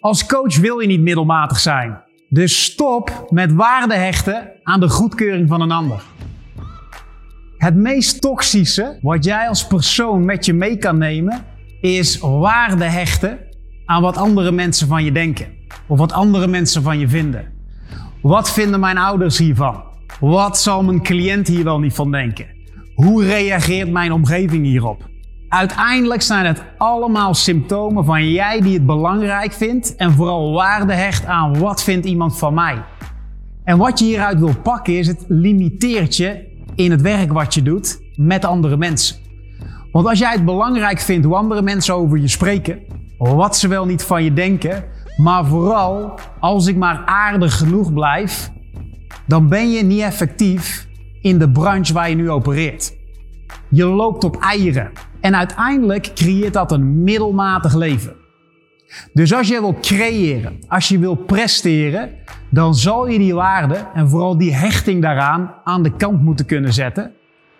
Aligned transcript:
Als 0.00 0.26
coach 0.26 0.56
wil 0.56 0.78
je 0.78 0.86
niet 0.86 1.00
middelmatig 1.00 1.58
zijn. 1.58 2.02
Dus 2.28 2.64
stop 2.64 3.26
met 3.30 3.52
waarde 3.52 3.94
hechten 3.94 4.50
aan 4.62 4.80
de 4.80 4.88
goedkeuring 4.88 5.48
van 5.48 5.60
een 5.60 5.70
ander. 5.70 6.02
Het 7.56 7.74
meest 7.74 8.20
toxische 8.20 8.98
wat 9.02 9.24
jij 9.24 9.48
als 9.48 9.66
persoon 9.66 10.24
met 10.24 10.44
je 10.44 10.52
mee 10.52 10.76
kan 10.76 10.98
nemen, 10.98 11.44
is 11.80 12.18
waarde 12.18 12.84
hechten 12.84 13.38
aan 13.84 14.02
wat 14.02 14.16
andere 14.16 14.52
mensen 14.52 14.88
van 14.88 15.04
je 15.04 15.12
denken. 15.12 15.46
Of 15.86 15.98
wat 15.98 16.12
andere 16.12 16.46
mensen 16.46 16.82
van 16.82 16.98
je 16.98 17.08
vinden. 17.08 17.52
Wat 18.22 18.52
vinden 18.52 18.80
mijn 18.80 18.98
ouders 18.98 19.38
hiervan? 19.38 19.82
Wat 20.20 20.58
zal 20.58 20.82
mijn 20.82 21.02
cliënt 21.02 21.48
hier 21.48 21.64
wel 21.64 21.78
niet 21.78 21.94
van 21.94 22.10
denken? 22.10 22.46
Hoe 22.94 23.24
reageert 23.24 23.90
mijn 23.90 24.12
omgeving 24.12 24.64
hierop? 24.64 25.08
Uiteindelijk 25.48 26.22
zijn 26.22 26.46
het 26.46 26.62
allemaal 26.78 27.34
symptomen 27.34 28.04
van 28.04 28.30
jij 28.30 28.60
die 28.60 28.74
het 28.74 28.86
belangrijk 28.86 29.52
vindt 29.52 29.96
en 29.96 30.12
vooral 30.12 30.52
waarde 30.52 30.92
hecht 30.92 31.26
aan 31.26 31.58
wat 31.58 31.82
vindt 31.82 32.06
iemand 32.06 32.38
van 32.38 32.54
mij. 32.54 32.84
En 33.64 33.78
wat 33.78 33.98
je 33.98 34.04
hieruit 34.04 34.38
wil 34.38 34.54
pakken 34.62 34.98
is 34.98 35.06
het 35.06 35.24
limiteert 35.28 36.16
je 36.16 36.46
in 36.74 36.90
het 36.90 37.00
werk 37.00 37.32
wat 37.32 37.54
je 37.54 37.62
doet 37.62 38.00
met 38.16 38.44
andere 38.44 38.76
mensen. 38.76 39.16
Want 39.92 40.06
als 40.06 40.18
jij 40.18 40.32
het 40.32 40.44
belangrijk 40.44 41.00
vindt 41.00 41.26
hoe 41.26 41.36
andere 41.36 41.62
mensen 41.62 41.94
over 41.94 42.18
je 42.18 42.28
spreken, 42.28 42.78
wat 43.18 43.56
ze 43.56 43.68
wel 43.68 43.86
niet 43.86 44.02
van 44.02 44.24
je 44.24 44.32
denken, 44.32 44.84
maar 45.16 45.46
vooral 45.46 46.18
als 46.40 46.66
ik 46.66 46.76
maar 46.76 47.02
aardig 47.04 47.58
genoeg 47.58 47.92
blijf, 47.92 48.50
dan 49.26 49.48
ben 49.48 49.70
je 49.70 49.82
niet 49.82 50.00
effectief 50.00 50.88
in 51.20 51.38
de 51.38 51.50
branche 51.50 51.92
waar 51.92 52.08
je 52.08 52.16
nu 52.16 52.30
opereert. 52.30 52.96
Je 53.68 53.84
loopt 53.84 54.24
op 54.24 54.36
eieren. 54.36 54.90
En 55.20 55.36
uiteindelijk 55.36 56.10
creëert 56.14 56.52
dat 56.52 56.72
een 56.72 57.02
middelmatig 57.02 57.74
leven. 57.74 58.12
Dus 59.12 59.34
als 59.34 59.48
je 59.48 59.60
wil 59.60 59.78
creëren, 59.80 60.58
als 60.68 60.88
je 60.88 60.98
wil 60.98 61.14
presteren, 61.14 62.10
dan 62.50 62.74
zal 62.74 63.08
je 63.08 63.18
die 63.18 63.34
waarde 63.34 63.86
en 63.94 64.08
vooral 64.08 64.38
die 64.38 64.54
hechting 64.54 65.02
daaraan 65.02 65.54
aan 65.64 65.82
de 65.82 65.96
kant 65.96 66.22
moeten 66.22 66.46
kunnen 66.46 66.72
zetten 66.72 67.12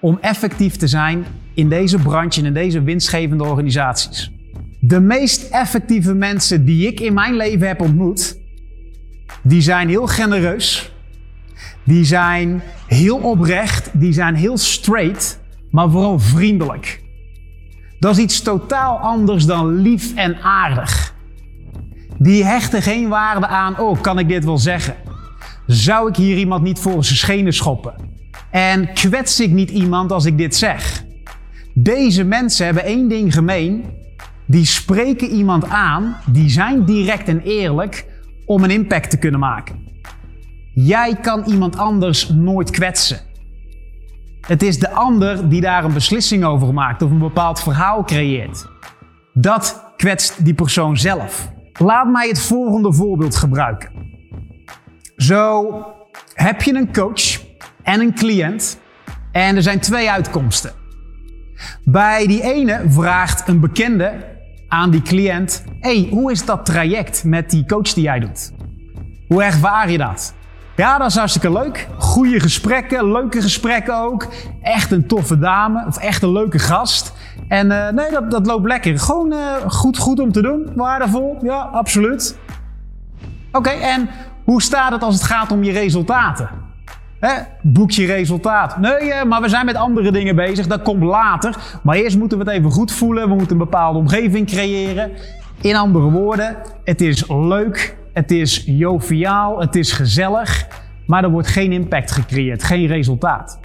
om 0.00 0.18
effectief 0.20 0.76
te 0.76 0.86
zijn 0.86 1.24
in 1.54 1.68
deze 1.68 1.98
branche 1.98 2.40
en 2.40 2.46
in 2.46 2.52
deze 2.52 2.82
winstgevende 2.82 3.44
organisaties. 3.44 4.32
De 4.80 5.00
meest 5.00 5.50
effectieve 5.50 6.14
mensen 6.14 6.64
die 6.64 6.86
ik 6.86 7.00
in 7.00 7.14
mijn 7.14 7.36
leven 7.36 7.66
heb 7.66 7.80
ontmoet, 7.80 8.38
die 9.42 9.60
zijn 9.60 9.88
heel 9.88 10.06
genereus, 10.06 10.92
die 11.84 12.04
zijn 12.04 12.62
heel 12.86 13.16
oprecht, 13.16 13.90
die 13.92 14.12
zijn 14.12 14.34
heel 14.34 14.56
straight, 14.56 15.40
maar 15.70 15.90
vooral 15.90 16.18
vriendelijk. 16.18 17.04
Dat 17.98 18.16
is 18.16 18.22
iets 18.22 18.42
totaal 18.42 18.98
anders 18.98 19.46
dan 19.46 19.74
lief 19.74 20.14
en 20.14 20.36
aardig. 20.42 21.14
Die 22.18 22.44
hechten 22.44 22.82
geen 22.82 23.08
waarde 23.08 23.46
aan, 23.46 23.78
oh, 23.78 24.00
kan 24.00 24.18
ik 24.18 24.28
dit 24.28 24.44
wel 24.44 24.58
zeggen? 24.58 24.94
Zou 25.66 26.08
ik 26.08 26.16
hier 26.16 26.36
iemand 26.36 26.62
niet 26.62 26.78
voor 26.78 27.04
zijn 27.04 27.18
schenen 27.18 27.52
schoppen? 27.52 27.94
En 28.50 28.92
kwets 28.92 29.40
ik 29.40 29.50
niet 29.50 29.70
iemand 29.70 30.12
als 30.12 30.24
ik 30.24 30.38
dit 30.38 30.56
zeg? 30.56 31.04
Deze 31.74 32.24
mensen 32.24 32.64
hebben 32.64 32.84
één 32.84 33.08
ding 33.08 33.34
gemeen. 33.34 33.84
Die 34.46 34.64
spreken 34.64 35.28
iemand 35.28 35.68
aan, 35.68 36.16
die 36.26 36.50
zijn 36.50 36.84
direct 36.84 37.28
en 37.28 37.40
eerlijk 37.40 38.06
om 38.44 38.64
een 38.64 38.70
impact 38.70 39.10
te 39.10 39.18
kunnen 39.18 39.40
maken. 39.40 39.86
Jij 40.74 41.16
kan 41.16 41.44
iemand 41.44 41.76
anders 41.76 42.28
nooit 42.28 42.70
kwetsen. 42.70 43.20
Het 44.46 44.62
is 44.62 44.78
de 44.78 44.90
ander 44.90 45.48
die 45.48 45.60
daar 45.60 45.84
een 45.84 45.92
beslissing 45.92 46.44
over 46.44 46.74
maakt 46.74 47.02
of 47.02 47.10
een 47.10 47.18
bepaald 47.18 47.60
verhaal 47.60 48.04
creëert. 48.04 48.66
Dat 49.32 49.92
kwetst 49.96 50.44
die 50.44 50.54
persoon 50.54 50.96
zelf. 50.96 51.52
Laat 51.78 52.08
mij 52.08 52.28
het 52.28 52.40
volgende 52.40 52.92
voorbeeld 52.92 53.36
gebruiken. 53.36 53.90
Zo 55.16 55.70
heb 56.34 56.62
je 56.62 56.74
een 56.74 56.92
coach 56.92 57.40
en 57.82 58.00
een 58.00 58.14
cliënt 58.14 58.78
en 59.32 59.56
er 59.56 59.62
zijn 59.62 59.80
twee 59.80 60.10
uitkomsten. 60.10 60.72
Bij 61.84 62.26
die 62.26 62.42
ene 62.42 62.84
vraagt 62.88 63.48
een 63.48 63.60
bekende 63.60 64.38
aan 64.68 64.90
die 64.90 65.02
cliënt: 65.02 65.64
hey, 65.80 66.08
hoe 66.10 66.30
is 66.30 66.44
dat 66.44 66.64
traject 66.64 67.24
met 67.24 67.50
die 67.50 67.66
coach 67.66 67.92
die 67.92 68.04
jij 68.04 68.18
doet? 68.18 68.52
Hoe 69.28 69.42
ervaar 69.42 69.90
je 69.90 69.98
dat? 69.98 70.34
Ja, 70.76 70.98
dat 70.98 71.06
is 71.06 71.16
hartstikke 71.16 71.52
leuk. 71.52 71.88
Goede 71.98 72.40
gesprekken, 72.40 73.12
leuke 73.12 73.42
gesprekken 73.42 73.96
ook. 73.96 74.26
Echt 74.62 74.90
een 74.90 75.06
toffe 75.06 75.38
dame 75.38 75.84
of 75.86 75.96
echt 75.96 76.22
een 76.22 76.32
leuke 76.32 76.58
gast. 76.58 77.12
En 77.48 77.70
uh, 77.70 77.88
nee, 77.88 78.10
dat, 78.10 78.30
dat 78.30 78.46
loopt 78.46 78.66
lekker. 78.66 78.98
Gewoon 78.98 79.32
uh, 79.32 79.38
goed, 79.68 79.98
goed 79.98 80.20
om 80.20 80.32
te 80.32 80.42
doen. 80.42 80.70
Waardevol, 80.74 81.38
ja, 81.42 81.58
absoluut. 81.58 82.38
Oké, 83.52 83.70
en 83.70 84.08
hoe 84.44 84.62
staat 84.62 84.92
het 84.92 85.02
als 85.02 85.14
het 85.14 85.24
gaat 85.24 85.52
om 85.52 85.64
je 85.64 85.72
resultaten? 85.72 86.48
Hè? 87.20 87.32
Boek 87.62 87.90
je 87.90 88.06
resultaat. 88.06 88.78
Nee, 88.78 89.02
uh, 89.02 89.22
maar 89.22 89.40
we 89.40 89.48
zijn 89.48 89.66
met 89.66 89.76
andere 89.76 90.12
dingen 90.12 90.36
bezig. 90.36 90.66
Dat 90.66 90.82
komt 90.82 91.02
later. 91.02 91.56
Maar 91.82 91.96
eerst 91.96 92.18
moeten 92.18 92.38
we 92.38 92.44
het 92.44 92.52
even 92.52 92.70
goed 92.70 92.92
voelen. 92.92 93.28
We 93.28 93.34
moeten 93.34 93.50
een 93.50 93.64
bepaalde 93.64 93.98
omgeving 93.98 94.46
creëren. 94.46 95.10
In 95.60 95.76
andere 95.76 96.10
woorden, 96.10 96.56
het 96.84 97.00
is 97.00 97.28
leuk 97.28 97.96
het 98.16 98.30
is 98.30 98.62
joviaal, 98.66 99.60
het 99.60 99.74
is 99.74 99.92
gezellig, 99.92 100.66
maar 101.06 101.24
er 101.24 101.30
wordt 101.30 101.48
geen 101.48 101.72
impact 101.72 102.10
gecreëerd, 102.10 102.62
geen 102.62 102.86
resultaat. 102.86 103.60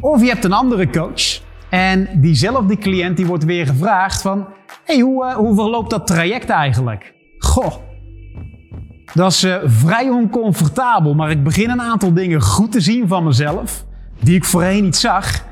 Of 0.00 0.22
je 0.22 0.28
hebt 0.28 0.44
een 0.44 0.52
andere 0.52 0.90
coach 0.90 1.40
en 1.70 2.08
diezelfde 2.20 2.78
cliënt 2.78 3.16
die 3.16 3.26
wordt 3.26 3.44
weer 3.44 3.66
gevraagd 3.66 4.22
van, 4.22 4.46
hey, 4.84 5.00
hoe, 5.00 5.24
uh, 5.24 5.34
hoe 5.34 5.54
verloopt 5.54 5.90
dat 5.90 6.06
traject 6.06 6.48
eigenlijk? 6.48 7.14
Goh, 7.38 7.74
dat 9.14 9.32
is 9.32 9.44
uh, 9.44 9.56
vrij 9.64 10.08
oncomfortabel, 10.08 11.14
maar 11.14 11.30
ik 11.30 11.44
begin 11.44 11.70
een 11.70 11.82
aantal 11.82 12.12
dingen 12.12 12.40
goed 12.40 12.72
te 12.72 12.80
zien 12.80 13.08
van 13.08 13.24
mezelf, 13.24 13.84
die 14.20 14.36
ik 14.36 14.44
voorheen 14.44 14.82
niet 14.82 14.96
zag. 14.96 15.44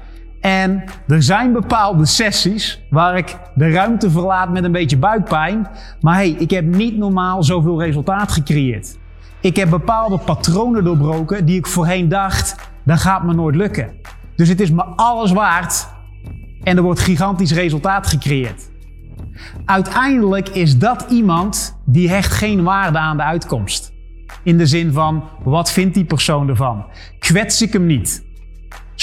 En 0.44 0.84
er 1.06 1.22
zijn 1.22 1.52
bepaalde 1.52 2.06
sessies 2.06 2.82
waar 2.90 3.16
ik 3.16 3.36
de 3.54 3.70
ruimte 3.70 4.10
verlaat 4.10 4.50
met 4.50 4.64
een 4.64 4.72
beetje 4.72 4.96
buikpijn. 4.96 5.68
Maar 6.00 6.14
hey, 6.14 6.30
ik 6.30 6.50
heb 6.50 6.64
niet 6.64 6.96
normaal 6.96 7.42
zoveel 7.42 7.82
resultaat 7.82 8.32
gecreëerd. 8.32 8.98
Ik 9.40 9.56
heb 9.56 9.70
bepaalde 9.70 10.18
patronen 10.18 10.84
doorbroken 10.84 11.44
die 11.44 11.58
ik 11.58 11.66
voorheen 11.66 12.08
dacht, 12.08 12.70
dat 12.84 12.98
gaat 12.98 13.24
me 13.24 13.34
nooit 13.34 13.54
lukken. 13.54 13.92
Dus 14.36 14.48
het 14.48 14.60
is 14.60 14.70
me 14.70 14.82
alles 14.84 15.32
waard 15.32 15.88
en 16.62 16.76
er 16.76 16.82
wordt 16.82 17.00
gigantisch 17.00 17.52
resultaat 17.52 18.06
gecreëerd. 18.06 18.70
Uiteindelijk 19.64 20.48
is 20.48 20.78
dat 20.78 21.06
iemand 21.10 21.80
die 21.86 22.08
hecht 22.08 22.32
geen 22.32 22.62
waarde 22.62 22.98
aan 22.98 23.16
de 23.16 23.22
uitkomst. 23.22 23.92
In 24.42 24.58
de 24.58 24.66
zin 24.66 24.92
van, 24.92 25.24
wat 25.42 25.70
vindt 25.70 25.94
die 25.94 26.04
persoon 26.04 26.48
ervan? 26.48 26.84
Kwets 27.18 27.62
ik 27.62 27.72
hem 27.72 27.86
niet? 27.86 28.32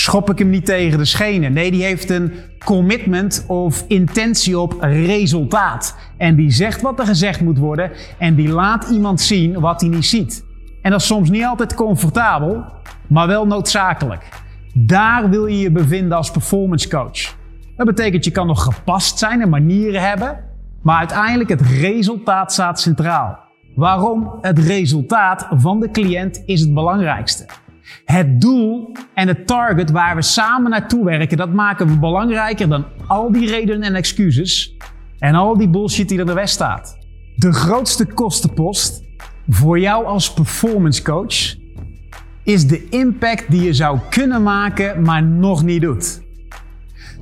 Schop 0.01 0.29
ik 0.29 0.37
hem 0.37 0.49
niet 0.49 0.65
tegen 0.65 0.97
de 0.97 1.05
schenen. 1.05 1.53
Nee, 1.53 1.71
die 1.71 1.83
heeft 1.83 2.09
een 2.09 2.33
commitment 2.65 3.45
of 3.47 3.85
intentie 3.87 4.59
op 4.59 4.75
resultaat. 4.79 5.97
En 6.17 6.35
die 6.35 6.51
zegt 6.51 6.81
wat 6.81 6.99
er 6.99 7.05
gezegd 7.05 7.41
moet 7.41 7.57
worden 7.57 7.91
en 8.17 8.35
die 8.35 8.49
laat 8.49 8.89
iemand 8.89 9.21
zien 9.21 9.59
wat 9.59 9.81
hij 9.81 9.89
niet 9.89 10.05
ziet. 10.05 10.45
En 10.81 10.91
dat 10.91 10.99
is 10.99 11.07
soms 11.07 11.29
niet 11.29 11.43
altijd 11.43 11.73
comfortabel, 11.73 12.63
maar 13.07 13.27
wel 13.27 13.47
noodzakelijk. 13.47 14.29
Daar 14.73 15.29
wil 15.29 15.45
je 15.45 15.59
je 15.59 15.71
bevinden 15.71 16.17
als 16.17 16.31
performance 16.31 16.89
coach. 16.89 17.35
Dat 17.75 17.85
betekent 17.85 18.25
je 18.25 18.31
kan 18.31 18.47
nog 18.47 18.63
gepast 18.63 19.19
zijn 19.19 19.41
en 19.41 19.49
manieren 19.49 20.01
hebben, 20.01 20.39
maar 20.81 20.97
uiteindelijk 20.97 21.49
het 21.49 21.61
resultaat 21.61 22.53
staat 22.53 22.79
centraal. 22.79 23.39
Waarom? 23.75 24.37
Het 24.41 24.59
resultaat 24.59 25.47
van 25.51 25.79
de 25.79 25.91
cliënt 25.91 26.43
is 26.45 26.61
het 26.61 26.73
belangrijkste. 26.73 27.45
Het 28.05 28.41
doel 28.41 28.91
en 29.13 29.27
het 29.27 29.47
target 29.47 29.91
waar 29.91 30.15
we 30.15 30.21
samen 30.21 30.71
naartoe 30.71 31.05
werken, 31.05 31.37
dat 31.37 31.53
maken 31.53 31.87
we 31.87 31.99
belangrijker 31.99 32.69
dan 32.69 32.85
al 33.07 33.31
die 33.31 33.49
redenen 33.49 33.83
en 33.83 33.95
excuses 33.95 34.75
en 35.19 35.35
al 35.35 35.57
die 35.57 35.69
bullshit 35.69 36.09
die 36.09 36.19
er 36.19 36.25
de 36.25 36.33
weg 36.33 36.49
staat. 36.49 36.97
De 37.35 37.53
grootste 37.53 38.05
kostenpost 38.05 39.03
voor 39.49 39.79
jou 39.79 40.05
als 40.05 40.33
performance 40.33 41.03
coach 41.03 41.55
is 42.43 42.67
de 42.67 42.89
impact 42.89 43.51
die 43.51 43.61
je 43.61 43.73
zou 43.73 43.99
kunnen 44.09 44.43
maken, 44.43 45.01
maar 45.01 45.23
nog 45.23 45.63
niet 45.63 45.81
doet. 45.81 46.21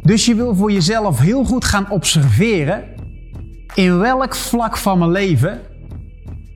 Dus 0.04 0.26
je 0.26 0.36
wil 0.36 0.56
voor 0.56 0.72
jezelf 0.72 1.20
heel 1.20 1.44
goed 1.44 1.66
gaan 1.66 1.90
observeren 1.90 2.84
in 3.74 3.98
welk 3.98 4.36
vlak 4.36 4.78
van 4.78 4.98
mijn 4.98 5.12
leven 5.12 5.62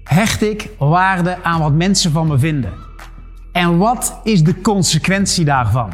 hecht 0.04 0.42
ik 0.42 0.70
waarde 0.78 1.44
aan 1.44 1.60
wat 1.60 1.74
mensen 1.74 2.12
van 2.12 2.28
me 2.28 2.40
vinden. 2.40 2.74
En 3.54 3.78
wat 3.78 4.20
is 4.24 4.44
de 4.44 4.62
consequentie 4.62 5.46
daarvan? 5.46 5.90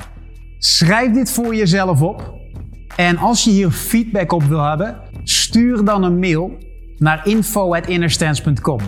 Schrijf 0.57 1.13
dit 1.13 1.31
voor 1.31 1.55
jezelf 1.55 2.01
op. 2.01 2.33
En 2.95 3.17
als 3.17 3.43
je 3.43 3.51
hier 3.51 3.71
feedback 3.71 4.31
op 4.31 4.43
wil 4.43 4.63
hebben, 4.63 4.97
stuur 5.23 5.85
dan 5.85 6.03
een 6.03 6.19
mail 6.19 6.57
naar 6.97 7.27
info.innerstands.com. 7.27 8.79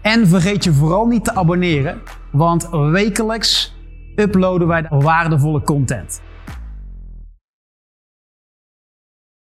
En 0.00 0.28
vergeet 0.28 0.64
je 0.64 0.72
vooral 0.72 1.06
niet 1.06 1.24
te 1.24 1.34
abonneren, 1.34 2.00
want 2.32 2.68
wekelijks 2.70 3.74
uploaden 4.16 4.68
wij 4.68 4.86
waardevolle 4.88 5.62
content. 5.62 6.20